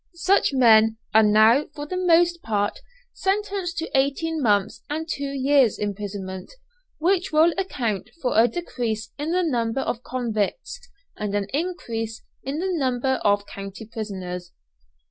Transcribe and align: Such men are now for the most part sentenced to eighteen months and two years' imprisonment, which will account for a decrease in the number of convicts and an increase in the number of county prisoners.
Such 0.15 0.51
men 0.51 0.97
are 1.13 1.21
now 1.21 1.67
for 1.75 1.85
the 1.85 1.95
most 1.95 2.41
part 2.41 2.79
sentenced 3.13 3.77
to 3.77 3.91
eighteen 3.95 4.41
months 4.41 4.81
and 4.89 5.07
two 5.07 5.31
years' 5.31 5.77
imprisonment, 5.77 6.51
which 6.97 7.31
will 7.31 7.53
account 7.55 8.09
for 8.19 8.35
a 8.35 8.47
decrease 8.47 9.11
in 9.19 9.29
the 9.31 9.43
number 9.43 9.81
of 9.81 10.01
convicts 10.01 10.89
and 11.15 11.35
an 11.35 11.45
increase 11.53 12.23
in 12.41 12.57
the 12.57 12.73
number 12.73 13.19
of 13.23 13.45
county 13.45 13.85
prisoners. 13.85 14.51